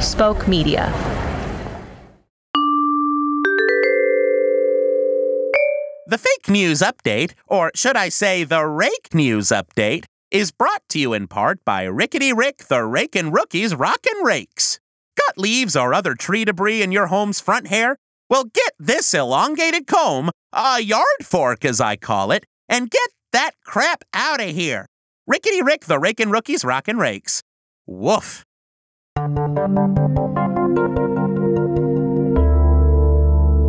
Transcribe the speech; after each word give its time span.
Spoke 0.00 0.48
Media. 0.48 0.90
The 6.06 6.16
fake 6.16 6.48
news 6.48 6.80
update, 6.80 7.34
or 7.46 7.70
should 7.74 7.96
I 7.96 8.08
say 8.08 8.42
the 8.44 8.64
rake 8.64 9.12
news 9.12 9.48
update, 9.48 10.06
is 10.30 10.52
brought 10.52 10.82
to 10.88 10.98
you 10.98 11.12
in 11.12 11.28
part 11.28 11.62
by 11.66 11.82
Rickety 11.82 12.32
Rick 12.32 12.68
the 12.68 12.82
Rakin' 12.82 13.30
Rookies 13.30 13.74
Rockin' 13.74 14.24
Rakes. 14.24 14.80
Got 15.18 15.36
leaves 15.36 15.76
or 15.76 15.92
other 15.92 16.14
tree 16.14 16.46
debris 16.46 16.80
in 16.80 16.92
your 16.92 17.08
home's 17.08 17.38
front 17.38 17.66
hair? 17.66 17.98
Well, 18.30 18.44
get 18.44 18.72
this 18.78 19.12
elongated 19.12 19.86
comb, 19.86 20.30
a 20.54 20.80
yard 20.80 21.04
fork 21.22 21.62
as 21.62 21.78
I 21.78 21.96
call 21.96 22.32
it, 22.32 22.46
and 22.70 22.90
get 22.90 23.10
that 23.32 23.50
crap 23.66 24.02
out 24.14 24.40
of 24.40 24.48
here. 24.48 24.86
Rickety 25.26 25.60
Rick 25.60 25.84
the 25.84 25.98
Rakin' 25.98 26.30
Rookies 26.30 26.64
Rockin' 26.64 26.96
Rakes. 26.96 27.42
Woof. 27.86 28.44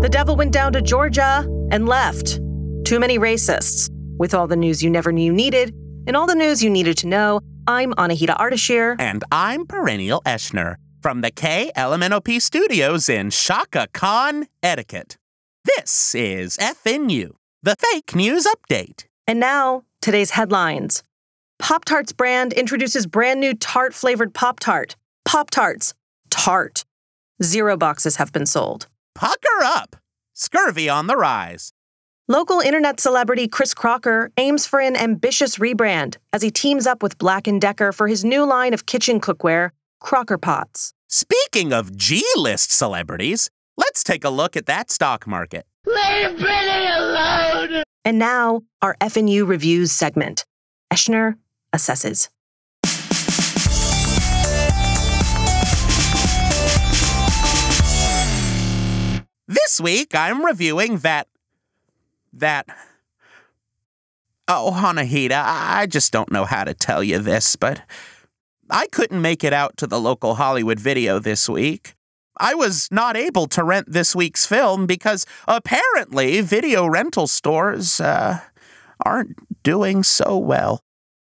The 0.00 0.08
devil 0.10 0.36
went 0.36 0.52
down 0.52 0.72
to 0.72 0.82
Georgia 0.82 1.46
and 1.70 1.88
left. 1.88 2.40
Too 2.84 3.00
many 3.00 3.18
racists. 3.18 3.90
With 4.18 4.34
all 4.34 4.46
the 4.46 4.56
news 4.56 4.82
you 4.82 4.90
never 4.90 5.12
knew 5.12 5.24
you 5.24 5.32
needed, 5.32 5.74
and 6.06 6.16
all 6.16 6.26
the 6.26 6.34
news 6.34 6.62
you 6.62 6.70
needed 6.70 6.96
to 6.98 7.06
know, 7.06 7.40
I'm 7.66 7.92
Anahita 7.94 8.36
Ardashir. 8.36 8.96
And 8.98 9.24
I'm 9.32 9.66
Perennial 9.66 10.22
Eschner 10.24 10.76
from 11.02 11.20
the 11.20 11.30
KLMNOP 11.30 12.40
studios 12.40 13.08
in 13.08 13.30
Shaka 13.30 13.88
Khan, 13.92 14.46
Etiquette. 14.62 15.16
This 15.64 16.14
is 16.14 16.56
FNU, 16.58 17.30
the 17.62 17.76
fake 17.78 18.14
news 18.14 18.46
update. 18.46 19.04
And 19.26 19.40
now, 19.40 19.82
today's 20.00 20.30
headlines 20.30 21.02
Pop 21.58 21.84
Tarts 21.84 22.12
brand 22.12 22.52
introduces 22.52 23.06
brand 23.06 23.40
new 23.40 23.54
tart 23.54 23.94
flavored 23.94 24.34
Pop 24.34 24.60
Tart. 24.60 24.96
Pop 25.24 25.50
Tarts. 25.50 25.94
Tart. 26.30 26.84
Zero 27.42 27.76
boxes 27.76 28.16
have 28.16 28.32
been 28.32 28.46
sold. 28.46 28.86
Pucker 29.14 29.62
up! 29.62 29.96
Scurvy 30.32 30.88
on 30.88 31.06
the 31.06 31.16
rise. 31.16 31.72
Local 32.28 32.60
internet 32.60 33.00
celebrity 33.00 33.48
Chris 33.48 33.74
Crocker 33.74 34.30
aims 34.36 34.66
for 34.66 34.80
an 34.80 34.96
ambitious 34.96 35.56
rebrand 35.56 36.16
as 36.32 36.42
he 36.42 36.50
teams 36.50 36.86
up 36.86 37.02
with 37.02 37.18
Black 37.18 37.44
& 37.52 37.58
Decker 37.58 37.92
for 37.92 38.08
his 38.08 38.24
new 38.24 38.44
line 38.44 38.72
of 38.74 38.86
kitchen 38.86 39.20
cookware, 39.20 39.70
Crocker 40.00 40.38
Pots. 40.38 40.94
Speaking 41.08 41.72
of 41.72 41.96
G-list 41.96 42.70
celebrities, 42.70 43.50
let's 43.76 44.02
take 44.02 44.24
a 44.24 44.30
look 44.30 44.56
at 44.56 44.66
that 44.66 44.90
stock 44.90 45.26
market. 45.26 45.66
Leave 45.86 46.38
Britney 46.38 46.96
alone! 46.96 47.82
And 48.04 48.18
now, 48.18 48.62
our 48.82 48.96
FNU 49.00 49.46
Reviews 49.46 49.92
segment. 49.92 50.44
Eschner 50.92 51.36
assesses. 51.74 52.28
This 59.74 59.80
week, 59.80 60.14
I'm 60.14 60.46
reviewing 60.46 60.98
that. 60.98 61.26
that. 62.32 62.66
Oh, 64.46 64.70
Anahita, 64.72 65.42
I 65.44 65.86
just 65.86 66.12
don't 66.12 66.30
know 66.30 66.44
how 66.44 66.62
to 66.62 66.74
tell 66.74 67.02
you 67.02 67.18
this, 67.18 67.56
but 67.56 67.82
I 68.70 68.86
couldn't 68.86 69.20
make 69.20 69.42
it 69.42 69.52
out 69.52 69.76
to 69.78 69.88
the 69.88 69.98
local 69.98 70.36
Hollywood 70.36 70.78
video 70.78 71.18
this 71.18 71.48
week. 71.48 71.96
I 72.38 72.54
was 72.54 72.86
not 72.92 73.16
able 73.16 73.48
to 73.48 73.64
rent 73.64 73.90
this 73.90 74.14
week's 74.14 74.46
film 74.46 74.86
because 74.86 75.26
apparently 75.48 76.40
video 76.40 76.86
rental 76.86 77.26
stores 77.26 78.00
uh, 78.00 78.42
aren't 79.04 79.64
doing 79.64 80.04
so 80.04 80.38
well. 80.38 80.82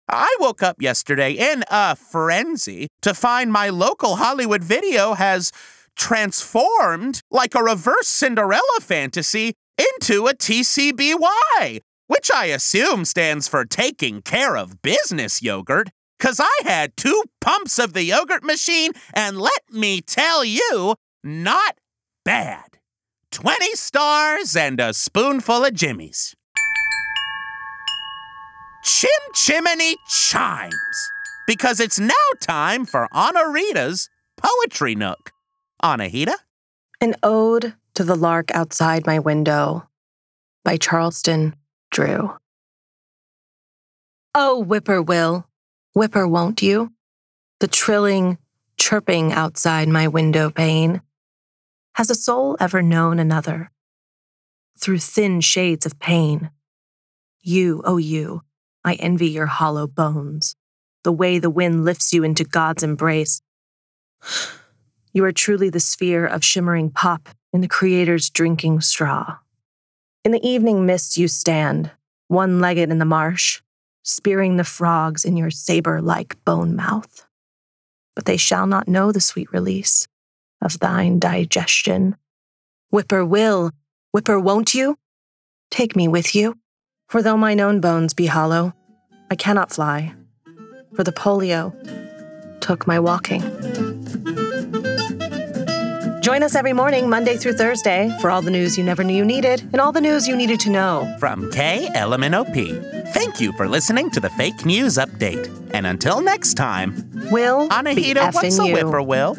I 0.09 0.35
woke 0.39 0.63
up 0.63 0.81
yesterday 0.81 1.33
in 1.33 1.63
a 1.69 1.95
frenzy 1.95 2.87
to 3.01 3.13
find 3.13 3.53
my 3.53 3.69
local 3.69 4.15
Hollywood 4.15 4.63
video 4.63 5.13
has 5.13 5.51
transformed 5.99 7.21
like 7.29 7.53
a 7.53 7.61
reverse 7.61 8.07
Cinderella 8.07 8.79
fantasy 8.81 9.53
into 9.77 10.25
a 10.27 10.33
TCBY, 10.33 11.81
which 12.07 12.31
I 12.33 12.45
assume 12.45 13.05
stands 13.05 13.47
for 13.47 13.65
taking 13.65 14.21
care 14.21 14.57
of 14.57 14.81
business 14.81 15.43
yogurt. 15.43 15.89
Cause 16.17 16.39
I 16.39 16.61
had 16.63 16.97
two 16.97 17.23
pumps 17.39 17.77
of 17.79 17.93
the 17.93 18.03
yogurt 18.03 18.43
machine, 18.43 18.91
and 19.13 19.37
let 19.37 19.61
me 19.71 20.01
tell 20.01 20.43
you, 20.43 20.95
not 21.23 21.75
bad. 22.25 22.79
20 23.31 23.75
stars 23.75 24.55
and 24.55 24.79
a 24.79 24.93
spoonful 24.93 25.63
of 25.63 25.73
Jimmy's. 25.73 26.35
Chim 28.83 29.09
Chimney 29.33 29.95
Chimes, 30.07 31.11
because 31.45 31.79
it's 31.79 31.99
now 31.99 32.13
time 32.41 32.85
for 32.85 33.07
Anahita's 33.13 34.09
Poetry 34.35 34.95
Nook. 34.95 35.31
Anahita? 35.83 36.33
An 36.99 37.15
Ode 37.23 37.73
to 37.93 38.03
the 38.03 38.15
Lark 38.15 38.51
Outside 38.51 39.05
My 39.05 39.19
Window 39.19 39.87
by 40.65 40.75
Charleston 40.75 41.55
Drew. 41.91 42.33
Oh, 44.35 44.63
whippoorwill, 44.63 45.45
whipper, 45.93 46.27
won't 46.27 46.61
you? 46.61 46.91
The 47.59 47.67
trilling, 47.67 48.37
chirping 48.77 49.31
outside 49.31 49.87
my 49.87 50.07
window 50.07 50.49
pane. 50.49 51.01
Has 51.95 52.09
a 52.09 52.15
soul 52.15 52.57
ever 52.59 52.81
known 52.81 53.19
another? 53.19 53.71
Through 54.77 54.99
thin 54.99 55.41
shades 55.41 55.85
of 55.85 55.99
pain. 55.99 56.51
You, 57.41 57.81
oh, 57.85 57.97
you, 57.97 58.43
I 58.83 58.95
envy 58.95 59.29
your 59.29 59.47
hollow 59.47 59.87
bones, 59.87 60.55
the 61.03 61.11
way 61.11 61.39
the 61.39 61.49
wind 61.49 61.85
lifts 61.85 62.11
you 62.13 62.23
into 62.23 62.43
God's 62.43 62.83
embrace. 62.83 63.41
You 65.19 65.25
are 65.25 65.33
truly 65.33 65.69
the 65.69 65.81
sphere 65.81 66.25
of 66.25 66.45
shimmering 66.45 66.91
pop 66.91 67.27
in 67.51 67.59
the 67.59 67.67
Creator's 67.67 68.29
drinking 68.29 68.79
straw. 68.79 69.39
In 70.23 70.31
the 70.31 70.47
evening 70.47 70.85
mist, 70.85 71.17
you 71.17 71.27
stand, 71.27 71.91
one 72.29 72.61
legged 72.61 72.89
in 72.89 72.99
the 72.99 73.03
marsh, 73.03 73.61
spearing 74.01 74.55
the 74.55 74.63
frogs 74.63 75.25
in 75.25 75.35
your 75.35 75.51
saber 75.51 76.01
like 76.01 76.41
bone 76.45 76.73
mouth. 76.73 77.27
But 78.15 78.27
they 78.27 78.37
shall 78.37 78.65
not 78.65 78.87
know 78.87 79.11
the 79.11 79.19
sweet 79.19 79.51
release 79.51 80.07
of 80.61 80.79
thine 80.79 81.19
digestion. 81.19 82.15
Whipper 82.89 83.25
will, 83.25 83.71
whipper 84.13 84.39
won't 84.39 84.73
you? 84.73 84.97
Take 85.69 85.97
me 85.97 86.07
with 86.07 86.33
you. 86.33 86.57
For 87.09 87.21
though 87.21 87.35
mine 87.35 87.59
own 87.59 87.81
bones 87.81 88.13
be 88.13 88.27
hollow, 88.27 88.73
I 89.29 89.35
cannot 89.35 89.73
fly, 89.73 90.15
for 90.95 91.03
the 91.03 91.11
polio 91.11 91.73
took 92.61 92.87
my 92.87 93.01
walking. 93.01 93.88
Join 96.29 96.43
us 96.43 96.53
every 96.53 96.73
morning, 96.73 97.09
Monday 97.09 97.37
through 97.37 97.53
Thursday, 97.53 98.15
for 98.21 98.29
all 98.29 98.43
the 98.43 98.51
news 98.51 98.77
you 98.77 98.83
never 98.83 99.03
knew 99.03 99.15
you 99.15 99.25
needed 99.25 99.61
and 99.73 99.81
all 99.81 99.91
the 99.91 99.99
news 99.99 100.27
you 100.27 100.35
needed 100.35 100.59
to 100.59 100.69
know. 100.69 101.15
From 101.19 101.49
KLMNOP. 101.49 103.07
Thank 103.15 103.41
you 103.41 103.51
for 103.53 103.67
listening 103.67 104.11
to 104.11 104.19
the 104.19 104.29
Fake 104.29 104.63
News 104.63 104.97
Update. 104.97 105.49
And 105.73 105.87
until 105.87 106.21
next 106.21 106.53
time, 106.53 106.93
Will 107.31 107.67
Anahita, 107.69 108.31
what's 108.31 108.59
a 108.59 108.61
whippoorwill? 108.61 109.37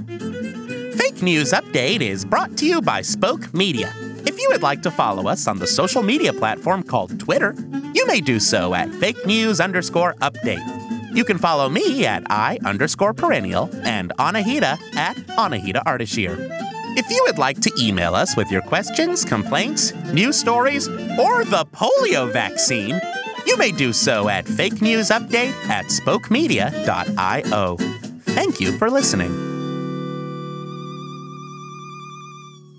Fake 0.98 1.22
News 1.22 1.52
Update 1.52 2.00
is 2.00 2.24
brought 2.24 2.56
to 2.56 2.66
you 2.66 2.82
by 2.82 3.02
Spoke 3.02 3.54
Media. 3.54 3.94
If 4.26 4.40
you 4.40 4.48
would 4.50 4.62
like 4.62 4.82
to 4.82 4.90
follow 4.90 5.28
us 5.28 5.46
on 5.46 5.60
the 5.60 5.68
social 5.68 6.02
media 6.02 6.32
platform 6.32 6.82
called 6.82 7.20
Twitter, 7.20 7.54
you 7.94 8.04
may 8.08 8.20
do 8.20 8.40
so 8.40 8.74
at 8.74 8.92
fake 8.94 9.24
news 9.24 9.60
underscore 9.60 10.14
update. 10.14 11.14
You 11.14 11.24
can 11.24 11.38
follow 11.38 11.68
me 11.68 12.04
at 12.04 12.24
I 12.30 12.58
underscore 12.64 13.14
perennial 13.14 13.70
and 13.84 14.12
Anahita 14.18 14.76
at 14.96 15.14
Anahita 15.38 15.84
Ardashir. 15.84 16.69
If 16.96 17.08
you 17.08 17.22
would 17.26 17.38
like 17.38 17.60
to 17.60 17.72
email 17.78 18.14
us 18.14 18.36
with 18.36 18.50
your 18.50 18.62
questions, 18.62 19.24
complaints, 19.24 19.94
news 20.12 20.36
stories, 20.36 20.88
or 20.88 21.44
the 21.44 21.66
polio 21.72 22.32
vaccine, 22.32 23.00
you 23.46 23.56
may 23.56 23.70
do 23.70 23.92
so 23.92 24.28
at 24.28 24.46
fake 24.46 24.82
news 24.82 25.10
update 25.10 25.54
at 25.68 25.86
spokemedia.io. 25.86 27.76
Thank 28.22 28.60
you 28.60 28.76
for 28.78 28.90
listening. 28.90 29.30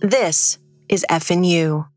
This 0.02 0.58
is 0.90 1.06
F 1.10 1.30
and 1.32 1.46
U. 1.46 1.91